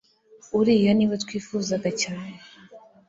[0.59, 2.37] uriya niwe twifuzaga cyane